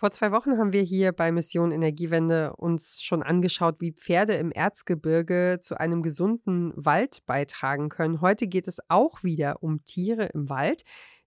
[0.00, 4.52] Vor zwei Wochen haben wir hier bei Mission Energiewende uns schon angeschaut, wie Pferde im
[4.52, 8.20] Erzgebirge zu einem gesunden Wald beitragen können.
[8.20, 10.84] Heute geht es auch wieder um Tiere im Wald.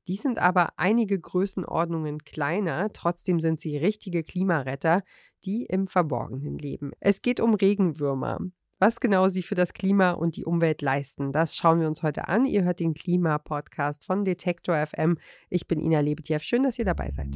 [0.08, 5.04] Die sind aber einige Größenordnungen kleiner, trotzdem sind sie richtige Klimaretter,
[5.44, 6.92] die im Verborgenen leben.
[7.02, 8.40] Es geht um Regenwürmer.
[8.80, 12.30] Was genau sie für das Klima und die Umwelt leisten, das schauen wir uns heute
[12.30, 12.46] an.
[12.46, 15.18] Ihr hört den Klima-Podcast von Detektor FM.
[15.50, 16.40] Ich bin Ina Lebetjew.
[16.40, 17.36] Schön, dass ihr dabei seid.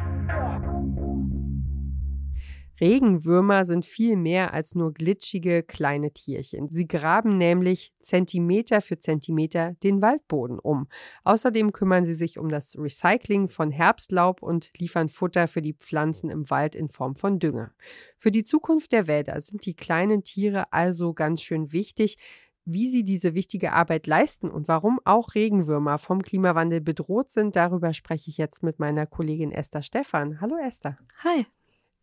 [2.81, 6.67] Regenwürmer sind viel mehr als nur glitschige kleine Tierchen.
[6.71, 10.87] Sie graben nämlich Zentimeter für Zentimeter den Waldboden um.
[11.23, 16.31] Außerdem kümmern sie sich um das Recycling von Herbstlaub und liefern Futter für die Pflanzen
[16.31, 17.71] im Wald in Form von Dünger.
[18.17, 22.17] Für die Zukunft der Wälder sind die kleinen Tiere also ganz schön wichtig.
[22.65, 27.93] Wie sie diese wichtige Arbeit leisten und warum auch Regenwürmer vom Klimawandel bedroht sind, darüber
[27.93, 30.41] spreche ich jetzt mit meiner Kollegin Esther Stephan.
[30.41, 30.97] Hallo Esther.
[31.23, 31.45] Hi.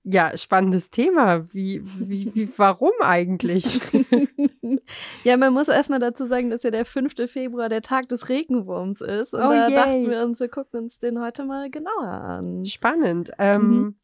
[0.04, 1.52] Ja, spannendes Thema.
[1.52, 3.80] Wie, wie, wie warum eigentlich?
[5.24, 7.30] ja, man muss erstmal dazu sagen, dass ja der 5.
[7.30, 9.34] Februar der Tag des Regenwurms ist.
[9.34, 9.74] Und oh, da yay.
[9.74, 12.64] dachten wir uns, wir gucken uns den heute mal genauer an.
[12.64, 13.32] Spannend.
[13.38, 13.94] Ähm, mhm.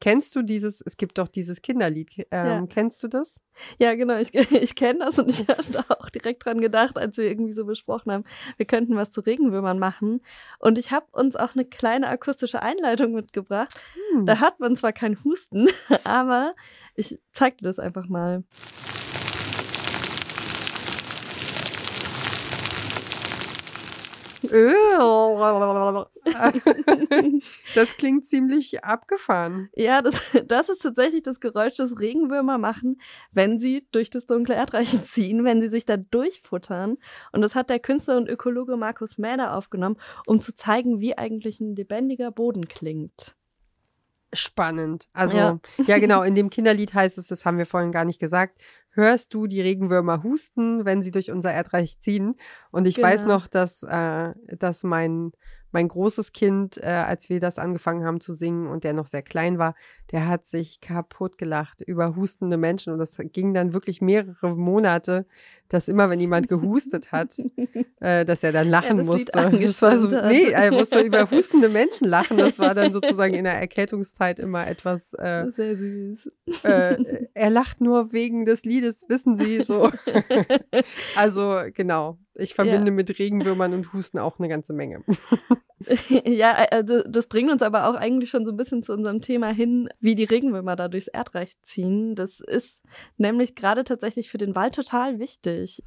[0.00, 2.66] Kennst du dieses, es gibt doch dieses Kinderlied, ähm, ja.
[2.66, 3.40] kennst du das?
[3.78, 7.18] Ja, genau, ich, ich kenne das und ich habe da auch direkt dran gedacht, als
[7.18, 8.24] wir irgendwie so besprochen haben,
[8.56, 10.22] wir könnten was zu Regenwürmern machen.
[10.58, 13.78] Und ich habe uns auch eine kleine akustische Einleitung mitgebracht.
[14.14, 14.24] Hm.
[14.24, 15.68] Da hat man zwar kein Husten,
[16.04, 16.54] aber
[16.94, 18.42] ich zeig dir das einfach mal.
[27.74, 29.70] Das klingt ziemlich abgefahren.
[29.74, 33.00] Ja, das, das ist tatsächlich das Geräusch, das Regenwürmer machen,
[33.32, 36.98] wenn sie durch das dunkle Erdreich ziehen, wenn sie sich da durchfuttern.
[37.32, 39.96] Und das hat der Künstler und Ökologe Markus Mäder aufgenommen,
[40.26, 43.34] um zu zeigen, wie eigentlich ein lebendiger Boden klingt.
[44.32, 45.08] Spannend.
[45.12, 45.60] Also, ja.
[45.86, 48.60] ja, genau, in dem Kinderlied heißt es, das haben wir vorhin gar nicht gesagt,
[48.90, 52.36] hörst du die Regenwürmer husten, wenn sie durch unser Erdreich ziehen.
[52.70, 53.08] Und ich genau.
[53.08, 55.32] weiß noch, dass, äh, dass mein
[55.72, 59.22] mein großes Kind, äh, als wir das angefangen haben zu singen und der noch sehr
[59.22, 59.74] klein war,
[60.10, 62.92] der hat sich kaputt gelacht über hustende Menschen.
[62.92, 65.26] Und das ging dann wirklich mehrere Monate,
[65.68, 67.36] dass immer, wenn jemand gehustet hat,
[68.00, 69.32] äh, dass er dann lachen ja, musste.
[69.32, 72.36] Das war so, nee, er musste über hustende Menschen lachen.
[72.36, 75.14] Das war dann sozusagen in der Erkältungszeit immer etwas.
[75.14, 76.30] Äh, sehr süß.
[76.64, 79.90] Äh, er lacht nur wegen des Liedes, wissen Sie so.
[81.16, 82.18] also genau.
[82.34, 82.94] Ich verbinde ja.
[82.94, 85.04] mit Regenwürmern und Husten auch eine ganze Menge.
[86.24, 89.48] ja, also das bringt uns aber auch eigentlich schon so ein bisschen zu unserem Thema
[89.48, 92.14] hin, wie die Regenwürmer da durchs Erdreich ziehen.
[92.14, 92.82] Das ist
[93.16, 95.82] nämlich gerade tatsächlich für den Wald total wichtig.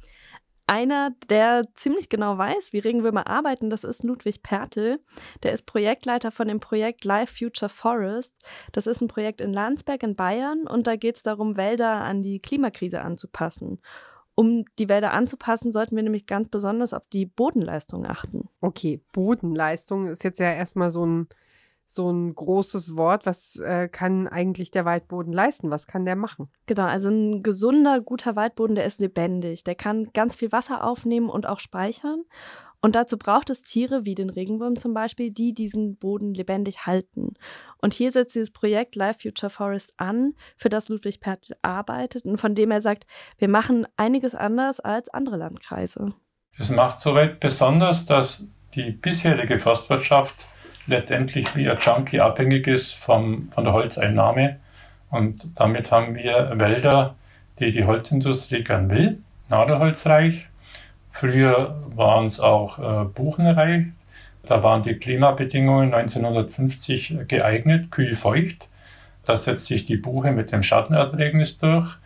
[0.66, 4.98] Einer, der ziemlich genau weiß, wie Regenwürmer arbeiten, das ist Ludwig Pertl.
[5.42, 8.34] Der ist Projektleiter von dem Projekt Life Future Forest.
[8.72, 12.22] Das ist ein Projekt in Landsberg in Bayern und da geht es darum, Wälder an
[12.22, 13.80] die Klimakrise anzupassen.
[14.36, 18.48] Um die Wälder anzupassen, sollten wir nämlich ganz besonders auf die Bodenleistung achten.
[18.60, 21.28] Okay, Bodenleistung ist jetzt ja erstmal so ein,
[21.86, 23.26] so ein großes Wort.
[23.26, 25.70] Was äh, kann eigentlich der Waldboden leisten?
[25.70, 26.48] Was kann der machen?
[26.66, 29.62] Genau, also ein gesunder, guter Waldboden, der ist lebendig.
[29.62, 32.24] Der kann ganz viel Wasser aufnehmen und auch speichern.
[32.84, 37.32] Und dazu braucht es Tiere wie den Regenwurm zum Beispiel, die diesen Boden lebendig halten.
[37.78, 42.36] Und hier setzt dieses Projekt Life Future Forest an, für das Ludwig Pertl arbeitet und
[42.36, 43.06] von dem er sagt,
[43.38, 46.12] wir machen einiges anders als andere Landkreise.
[46.58, 50.34] Das macht soweit besonders, dass die bisherige Forstwirtschaft
[50.86, 54.60] letztendlich wie ein Junkie abhängig ist vom, von der Holzeinnahme.
[55.08, 57.14] Und damit haben wir Wälder,
[57.60, 60.48] die die Holzindustrie gern will, nadelholzreich
[61.16, 63.84] Früher waren es auch äh, buchenreich.
[64.48, 68.68] Da waren die Klimabedingungen 1950 geeignet, kühlfeucht.
[69.24, 71.98] Da setzt sich die Buche mit dem Schattenerträgnis durch.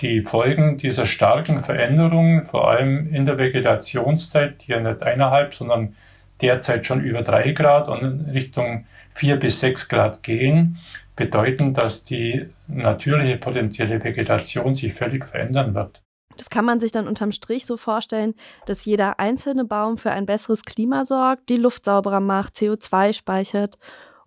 [0.00, 5.94] Die Folgen dieser starken Veränderungen, vor allem in der Vegetationszeit, die ja nicht eineinhalb, sondern
[6.40, 10.78] derzeit schon über drei Grad und in Richtung vier bis sechs Grad gehen,
[11.14, 16.02] bedeuten, dass die natürliche potenzielle Vegetation sich völlig verändern wird.
[16.36, 18.34] Das kann man sich dann unterm Strich so vorstellen,
[18.66, 23.78] dass jeder einzelne Baum für ein besseres Klima sorgt, die Luft sauberer macht, CO2 speichert.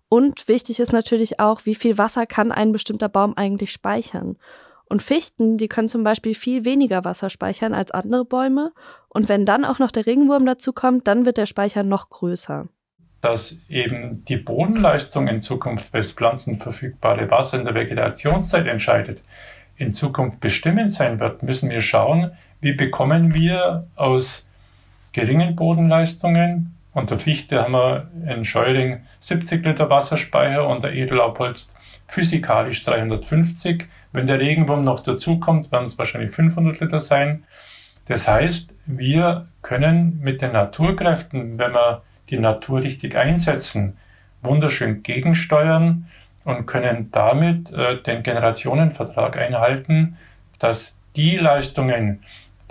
[0.08, 4.36] Und wichtig ist natürlich auch, wie viel Wasser kann ein bestimmter Baum eigentlich speichern.
[4.86, 8.72] Und Fichten, die können zum Beispiel viel weniger Wasser speichern als andere Bäume.
[9.08, 12.68] Und wenn dann auch noch der Regenwurm dazu kommt, dann wird der Speicher noch größer.
[13.22, 19.22] dass eben die Bodenleistung in Zukunft, weil das pflanzenverfügbare Wasser in der Vegetationszeit entscheidet,
[19.76, 24.48] in Zukunft bestimmend sein wird, müssen wir schauen, wie bekommen wir aus
[25.12, 26.74] geringen Bodenleistungen.
[26.92, 31.74] Unter Fichte haben wir in Scheuring 70 Liter Wasserspeicher und der Edellaubholz
[32.06, 33.86] physikalisch 350.
[34.12, 37.44] Wenn der Regenwurm noch dazukommt, werden es wahrscheinlich 500 Liter sein.
[38.06, 43.96] Das heißt, wir können mit den Naturkräften, wenn wir die Natur richtig einsetzen,
[44.42, 46.06] wunderschön gegensteuern
[46.44, 50.16] und können damit äh, den Generationenvertrag einhalten,
[50.58, 52.22] dass die Leistungen,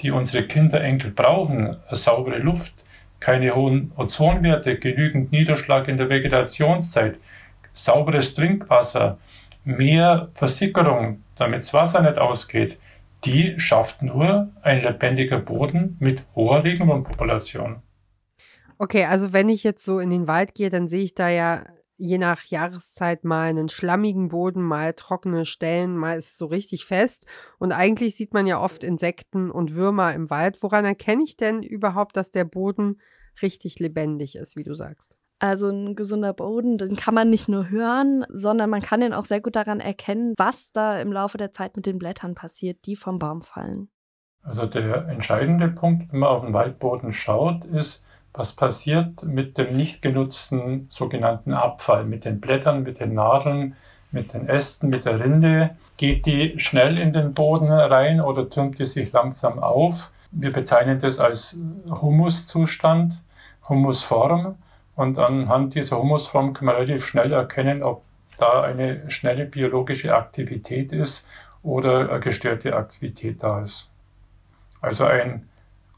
[0.02, 2.74] die unsere Kinder, Enkel brauchen, saubere Luft,
[3.20, 7.18] keine hohen Ozonwerte, genügend Niederschlag in der Vegetationszeit,
[7.74, 9.18] sauberes Trinkwasser,
[9.64, 12.78] mehr Versickerung, damit das Wasser nicht ausgeht,
[13.26, 17.82] die schafft nur ein lebendiger Boden mit hoher Regenwurmpopulation.
[18.78, 21.64] Okay, also wenn ich jetzt so in den Wald gehe, dann sehe ich da ja
[21.98, 26.86] je nach Jahreszeit mal einen schlammigen Boden, mal trockene Stellen, mal ist es so richtig
[26.86, 27.28] fest.
[27.60, 30.62] Und eigentlich sieht man ja oft Insekten und Würmer im Wald.
[30.62, 33.00] Woran erkenne ich denn überhaupt, dass der Boden
[33.42, 35.18] richtig lebendig ist, wie du sagst?
[35.40, 39.26] Also ein gesunder Boden, den kann man nicht nur hören, sondern man kann den auch
[39.26, 42.96] sehr gut daran erkennen, was da im Laufe der Zeit mit den Blättern passiert, die
[42.96, 43.90] vom Baum fallen.
[44.42, 49.76] Also der entscheidende Punkt, wenn man auf den Waldboden schaut, ist, was passiert mit dem
[49.76, 53.76] nicht genutzten sogenannten Abfall, mit den Blättern, mit den Nadeln,
[54.12, 55.72] mit den Ästen, mit der Rinde?
[55.98, 60.12] Geht die schnell in den Boden rein oder türmt die sich langsam auf?
[60.32, 63.22] Wir bezeichnen das als Humuszustand,
[63.70, 64.56] Humusform.
[64.96, 68.04] Und anhand dieser Humusform kann man relativ schnell erkennen, ob
[68.38, 71.28] da eine schnelle biologische Aktivität ist
[71.62, 73.92] oder eine gestörte Aktivität da ist.
[74.82, 75.48] Also ein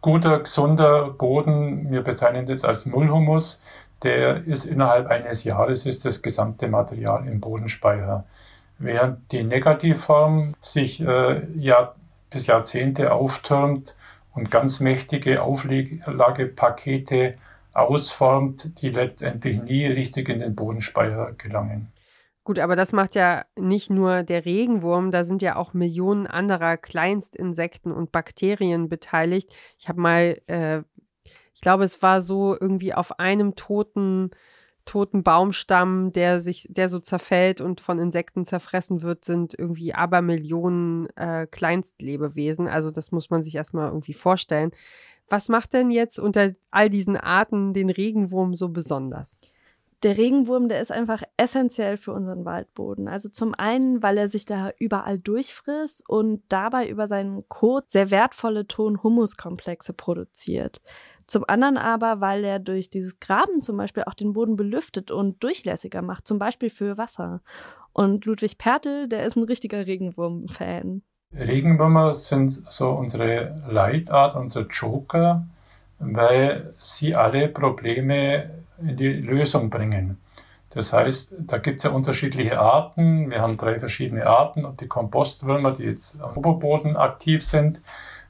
[0.06, 3.64] guter, gesunder Boden, wir bezeichnen das als Nullhumus,
[4.04, 8.24] der ist innerhalb eines Jahres ist das gesamte Material im Bodenspeicher.
[8.78, 11.96] Während die Negativform sich äh, Jahr,
[12.30, 13.96] bis Jahrzehnte auftürmt
[14.36, 17.40] und ganz mächtige Auflagepakete
[17.74, 21.92] ausformt, die letztendlich nie richtig in den Bodenspeicher gelangen.
[22.46, 26.78] Gut, aber das macht ja nicht nur der Regenwurm, da sind ja auch Millionen anderer
[26.78, 29.56] Kleinstinsekten und Bakterien beteiligt.
[29.80, 30.84] Ich habe mal, äh,
[31.56, 34.30] ich glaube, es war so irgendwie auf einem toten,
[34.86, 41.08] toten Baumstamm, der sich, der so zerfällt und von Insekten zerfressen wird, sind irgendwie Abermillionen
[41.16, 42.68] äh, Kleinstlebewesen.
[42.68, 44.70] Also das muss man sich erstmal irgendwie vorstellen.
[45.30, 49.40] Was macht denn jetzt unter all diesen Arten den Regenwurm so besonders?
[50.04, 53.08] Der Regenwurm, der ist einfach essentiell für unseren Waldboden.
[53.08, 58.12] Also zum einen, weil er sich da überall durchfrisst und dabei über seinen Kot sehr
[58.12, 60.82] wertvolle Ton-Humuskomplexe produziert.
[61.28, 65.42] Zum anderen aber, weil er durch dieses Graben zum Beispiel auch den Boden belüftet und
[65.44, 67.42] durchlässiger macht, zum Beispiel für Wasser.
[67.94, 71.02] Und Ludwig Pertl, der ist ein richtiger Regenwurm-Fan.
[71.34, 75.48] Regenwürmer sind so unsere Leitart, unsere Joker,
[76.00, 80.18] weil sie alle Probleme in die Lösung bringen.
[80.70, 83.30] Das heißt, da gibt es ja unterschiedliche Arten.
[83.30, 87.80] Wir haben drei verschiedene Arten und die Kompostwürmer, die jetzt am Oberboden aktiv sind,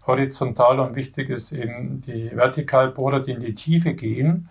[0.06, 4.50] horizontal und wichtig ist eben die Vertikalbohrer, die in die Tiefe gehen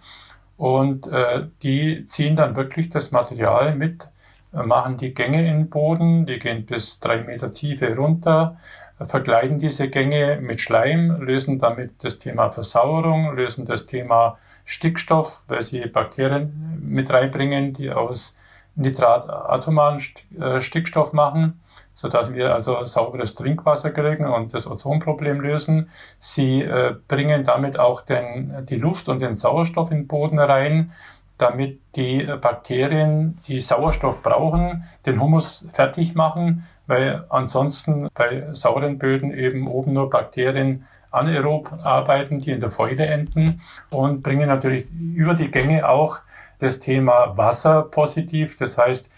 [0.57, 4.09] und äh, die ziehen dann wirklich das Material mit,
[4.53, 8.57] machen die Gänge in den Boden, die gehen bis drei Meter Tiefe runter,
[9.01, 15.63] verkleiden diese Gänge mit Schleim, lösen damit das Thema Versauerung, lösen das Thema Stickstoff, weil
[15.63, 18.39] sie Bakterien mit reinbringen, die aus
[18.77, 20.03] nitratatomaren
[20.39, 21.61] äh, Stickstoff machen,
[21.95, 25.91] so dass wir also sauberes Trinkwasser kriegen und das Ozonproblem lösen.
[26.19, 30.93] Sie äh, bringen damit auch den, die Luft und den Sauerstoff in den Boden rein,
[31.39, 39.33] damit die Bakterien, die Sauerstoff brauchen, den Humus fertig machen, weil ansonsten bei sauren Böden
[39.33, 45.35] eben oben nur Bakterien anaerob arbeiten, die in der Feude enden und bringen natürlich über
[45.35, 46.21] die Gänge auch
[46.59, 48.57] das Thema Wasser positiv.
[48.59, 49.11] Das heißt,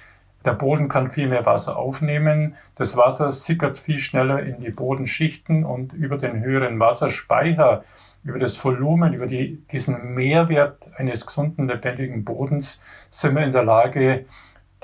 [0.44, 2.54] der Boden kann viel mehr Wasser aufnehmen.
[2.76, 7.84] Das Wasser sickert viel schneller in die Bodenschichten und über den höheren Wasserspeicher,
[8.22, 13.64] über das Volumen, über die, diesen Mehrwert eines gesunden, lebendigen Bodens sind wir in der
[13.64, 14.26] Lage,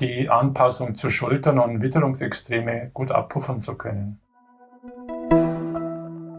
[0.00, 4.21] die Anpassung zu Schultern und Witterungsextreme gut abpuffern zu können.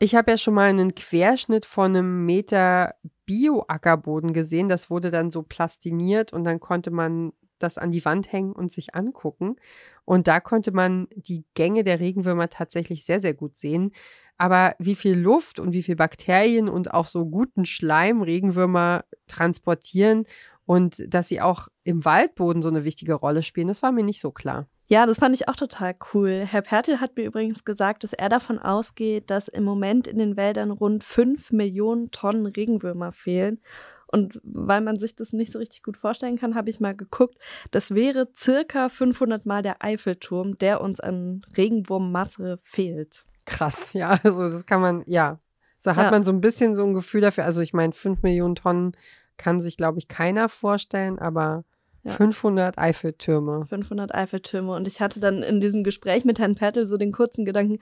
[0.00, 2.94] Ich habe ja schon mal einen Querschnitt von einem Meter
[3.26, 4.68] Bio-Ackerboden gesehen.
[4.68, 8.70] Das wurde dann so plastiniert und dann konnte man das an die Wand hängen und
[8.70, 9.56] sich angucken.
[10.04, 13.92] Und da konnte man die Gänge der Regenwürmer tatsächlich sehr, sehr gut sehen.
[14.36, 20.24] Aber wie viel Luft und wie viel Bakterien und auch so guten Schleim Regenwürmer transportieren
[20.64, 24.20] und dass sie auch im Waldboden so eine wichtige Rolle spielen, das war mir nicht
[24.20, 24.68] so klar.
[24.90, 26.44] Ja, das fand ich auch total cool.
[26.46, 30.36] Herr Pertel hat mir übrigens gesagt, dass er davon ausgeht, dass im Moment in den
[30.36, 33.58] Wäldern rund 5 Millionen Tonnen Regenwürmer fehlen.
[34.06, 37.36] Und weil man sich das nicht so richtig gut vorstellen kann, habe ich mal geguckt.
[37.70, 43.26] Das wäre circa 500 Mal der Eiffelturm, der uns an Regenwurmmasse fehlt.
[43.44, 45.38] Krass, ja, also das kann man, ja.
[45.78, 46.10] So hat ja.
[46.10, 47.44] man so ein bisschen so ein Gefühl dafür.
[47.44, 48.92] Also ich meine, 5 Millionen Tonnen
[49.36, 51.64] kann sich, glaube ich, keiner vorstellen, aber
[52.04, 52.12] ja.
[52.12, 53.66] 500 Eiffeltürme.
[53.66, 54.74] 500 Eiffeltürme.
[54.74, 57.78] Und ich hatte dann in diesem Gespräch mit Herrn Pertl so den kurzen Gedanken,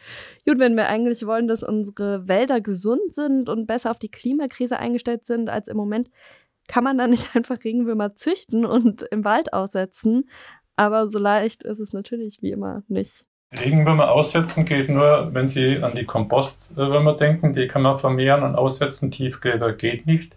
[0.47, 4.79] gut, wenn wir eigentlich wollen, dass unsere Wälder gesund sind und besser auf die Klimakrise
[4.79, 6.11] eingestellt sind als im Moment,
[6.69, 10.29] kann man dann nicht einfach Regenwürmer züchten und im Wald aussetzen.
[10.77, 13.27] Aber so leicht ist es natürlich wie immer nicht.
[13.59, 17.53] Regenwürmer aussetzen geht nur, wenn Sie an die Kompostwürmer denken.
[17.53, 19.11] Die kann man vermehren und aussetzen.
[19.11, 20.35] Tiefgräber geht nicht,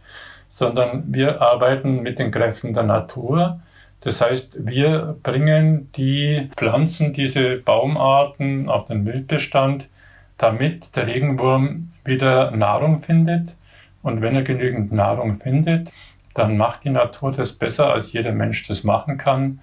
[0.49, 3.61] sondern wir arbeiten mit den Kräften der Natur.
[4.01, 9.89] Das heißt, wir bringen die Pflanzen, diese Baumarten auf den Wildbestand,
[10.37, 13.55] damit der Regenwurm wieder Nahrung findet.
[14.01, 15.91] Und wenn er genügend Nahrung findet,
[16.33, 19.59] dann macht die Natur das besser, als jeder Mensch das machen kann.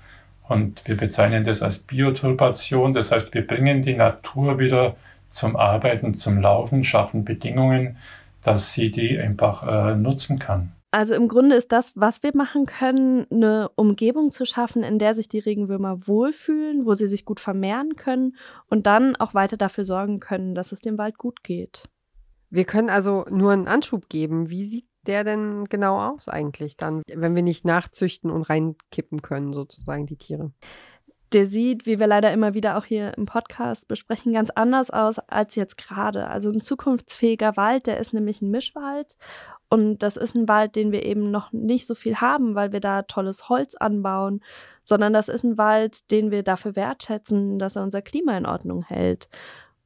[0.49, 2.93] Und wir bezeichnen das als Bioturbation.
[2.93, 4.97] Das heißt, wir bringen die Natur wieder
[5.31, 7.97] zum Arbeiten, zum Laufen, schaffen Bedingungen,
[8.43, 10.75] dass sie die einfach äh, nutzen kann.
[10.90, 15.14] Also im Grunde ist das, was wir machen können, eine Umgebung zu schaffen, in der
[15.14, 18.37] sich die Regenwürmer wohlfühlen, wo sie sich gut vermehren können
[18.69, 21.85] und dann auch weiter dafür sorgen können, dass es dem Wald gut geht.
[22.50, 24.49] Wir können also nur einen Anschub geben.
[24.49, 29.52] Wie sieht der denn genau aus eigentlich dann, wenn wir nicht nachzüchten und reinkippen können,
[29.52, 30.52] sozusagen die Tiere?
[31.33, 35.19] der sieht, wie wir leider immer wieder auch hier im Podcast besprechen, ganz anders aus
[35.19, 36.28] als jetzt gerade.
[36.28, 39.16] Also ein zukunftsfähiger Wald, der ist nämlich ein Mischwald
[39.68, 42.80] und das ist ein Wald, den wir eben noch nicht so viel haben, weil wir
[42.80, 44.40] da tolles Holz anbauen,
[44.85, 48.82] sondern das ist ein Wald, den wir dafür wertschätzen, dass er unser Klima in Ordnung
[48.82, 49.28] hält.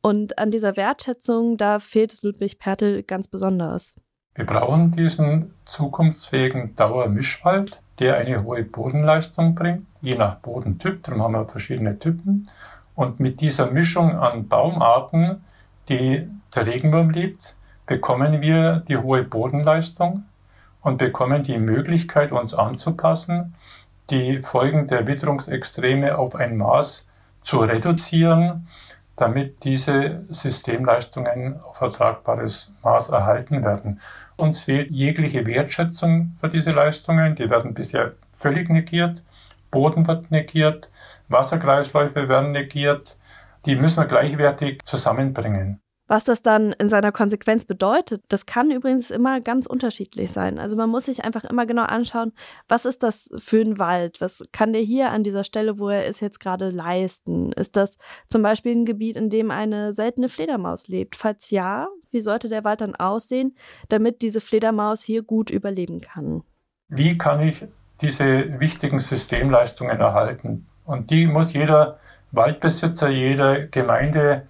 [0.02, 3.94] Und an dieser Wertschätzung, da fehlt es Ludwig Pertl ganz besonders.
[4.34, 11.02] Wir brauchen diesen zukunftsfähigen Dauermischwald, der eine hohe Bodenleistung bringt, je nach Bodentyp.
[11.02, 12.49] Darum haben wir verschiedene Typen.
[12.94, 15.44] Und mit dieser Mischung an Baumarten,
[15.88, 17.56] die der Regenwurm liebt,
[17.90, 20.23] bekommen wir die hohe Bodenleistung
[20.80, 23.56] und bekommen die Möglichkeit, uns anzupassen,
[24.11, 27.09] die Folgen der Witterungsextreme auf ein Maß
[27.42, 28.68] zu reduzieren,
[29.16, 34.00] damit diese Systemleistungen auf vertragbares Maß erhalten werden.
[34.37, 39.20] Uns fehlt jegliche Wertschätzung für diese Leistungen, die werden bisher völlig negiert,
[39.73, 40.88] Boden wird negiert,
[41.28, 43.16] Wasserkreisläufe werden negiert,
[43.66, 45.80] die müssen wir gleichwertig zusammenbringen.
[46.10, 50.58] Was das dann in seiner Konsequenz bedeutet, das kann übrigens immer ganz unterschiedlich sein.
[50.58, 52.32] Also man muss sich einfach immer genau anschauen,
[52.66, 54.20] was ist das für ein Wald?
[54.20, 57.52] Was kann der hier an dieser Stelle, wo er ist, jetzt gerade leisten?
[57.52, 61.14] Ist das zum Beispiel ein Gebiet, in dem eine seltene Fledermaus lebt?
[61.14, 63.54] Falls ja, wie sollte der Wald dann aussehen,
[63.88, 66.42] damit diese Fledermaus hier gut überleben kann?
[66.88, 67.64] Wie kann ich
[68.00, 70.66] diese wichtigen Systemleistungen erhalten?
[70.84, 72.00] Und die muss jeder
[72.32, 74.48] Waldbesitzer, jede Gemeinde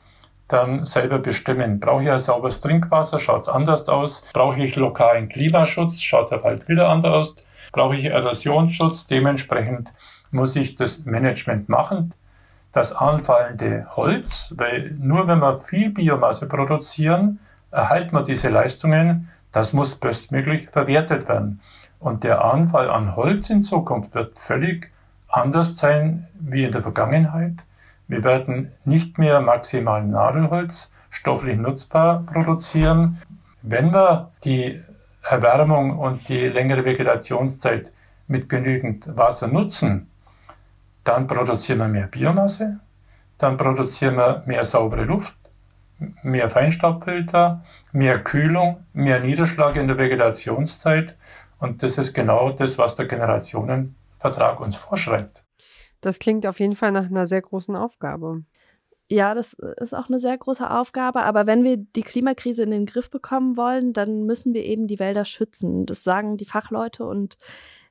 [0.52, 1.80] dann selber bestimmen.
[1.80, 4.26] Brauche ich ein sauberes Trinkwasser, schaut es anders aus.
[4.32, 7.36] Brauche ich lokalen Klimaschutz, schaut der Wald wieder anders aus.
[7.72, 9.92] Brauche ich Erosionsschutz, dementsprechend
[10.30, 12.12] muss ich das Management machen.
[12.72, 17.40] Das anfallende Holz, weil nur wenn wir viel Biomasse produzieren,
[17.70, 19.28] erhalten wir diese Leistungen.
[19.52, 21.60] Das muss bestmöglich verwertet werden.
[21.98, 24.90] Und der Anfall an Holz in Zukunft wird völlig
[25.28, 27.54] anders sein wie in der Vergangenheit.
[28.10, 33.22] Wir werden nicht mehr maximal Nadelholz stofflich nutzbar produzieren.
[33.62, 34.82] Wenn wir die
[35.22, 37.92] Erwärmung und die längere Vegetationszeit
[38.26, 40.10] mit genügend Wasser nutzen,
[41.04, 42.80] dann produzieren wir mehr Biomasse,
[43.38, 45.36] dann produzieren wir mehr saubere Luft,
[46.24, 47.62] mehr Feinstaubfilter,
[47.92, 51.16] mehr Kühlung, mehr Niederschlag in der Vegetationszeit
[51.60, 55.39] Und das ist genau das, was der Generationenvertrag uns vorschreibt.
[56.00, 58.42] Das klingt auf jeden Fall nach einer sehr großen Aufgabe.
[59.08, 61.22] Ja, das ist auch eine sehr große Aufgabe.
[61.22, 65.00] Aber wenn wir die Klimakrise in den Griff bekommen wollen, dann müssen wir eben die
[65.00, 65.84] Wälder schützen.
[65.84, 67.04] Das sagen die Fachleute.
[67.04, 67.36] Und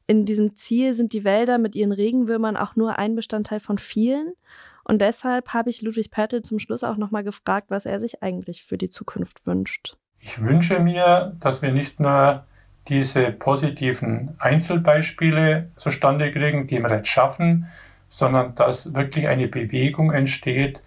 [0.07, 4.33] in diesem Ziel sind die Wälder mit ihren Regenwürmern auch nur ein Bestandteil von vielen.
[4.85, 8.63] Und deshalb habe ich Ludwig Pertl zum Schluss auch nochmal gefragt, was er sich eigentlich
[8.63, 9.97] für die Zukunft wünscht.
[10.19, 12.45] Ich wünsche mir, dass wir nicht nur
[12.87, 17.67] diese positiven Einzelbeispiele zustande kriegen, die wir jetzt schaffen,
[18.09, 20.83] sondern dass wirklich eine Bewegung entsteht,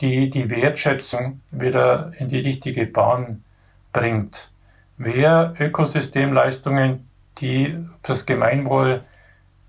[0.00, 3.44] die die Wertschätzung wieder in die richtige Bahn
[3.92, 4.50] bringt.
[4.98, 9.02] Wer Ökosystemleistungen, die fürs Gemeinwohl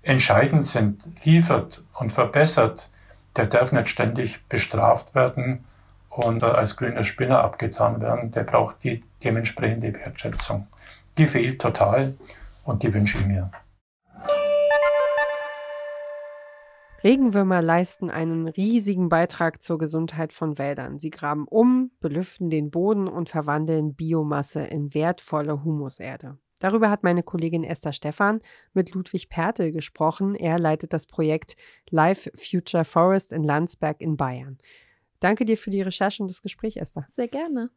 [0.02, 2.88] entscheidend sind, liefert und verbessert,
[3.36, 5.64] der darf nicht ständig bestraft werden
[6.10, 8.32] und als grüner Spinner abgetan werden.
[8.32, 10.66] Der braucht die dementsprechende Wertschätzung.
[11.16, 12.14] Die fehlt total
[12.64, 13.50] und die wünsche ich mir.
[17.04, 20.98] Regenwürmer leisten einen riesigen Beitrag zur Gesundheit von Wäldern.
[20.98, 26.38] Sie graben um, belüften den Boden und verwandeln Biomasse in wertvolle Humuserde.
[26.58, 28.40] Darüber hat meine Kollegin Esther Stephan
[28.72, 30.34] mit Ludwig Pertel gesprochen.
[30.34, 31.56] Er leitet das Projekt
[31.88, 34.58] Life Future Forest in Landsberg in Bayern.
[35.20, 37.06] Danke dir für die Recherche und das Gespräch, Esther.
[37.14, 37.70] Sehr gerne.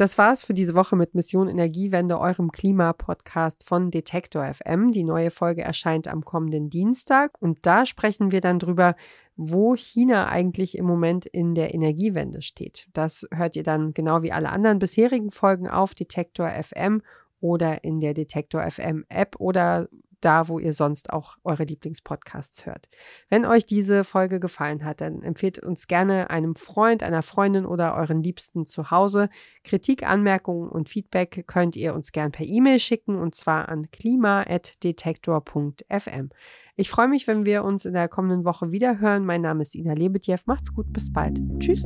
[0.00, 4.92] Das war's für diese Woche mit Mission Energiewende, eurem Klimapodcast von Detektor FM.
[4.92, 8.96] Die neue Folge erscheint am kommenden Dienstag und da sprechen wir dann drüber,
[9.36, 12.88] wo China eigentlich im Moment in der Energiewende steht.
[12.94, 17.02] Das hört ihr dann genau wie alle anderen bisherigen Folgen auf Detektor FM
[17.42, 22.88] oder in der Detektor FM App oder da, wo ihr sonst auch eure Lieblingspodcasts hört.
[23.28, 27.94] Wenn euch diese Folge gefallen hat, dann empfehlt uns gerne einem Freund, einer Freundin oder
[27.96, 29.28] euren Liebsten zu Hause.
[29.64, 36.30] Kritik, Anmerkungen und Feedback könnt ihr uns gern per E-Mail schicken und zwar an klima.detektor.fm.
[36.76, 39.26] Ich freue mich, wenn wir uns in der kommenden Woche wieder hören.
[39.26, 40.38] Mein Name ist Ina Lebetjew.
[40.46, 41.38] Macht's gut, bis bald.
[41.58, 41.84] Tschüss.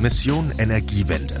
[0.00, 1.40] Mission Energiewende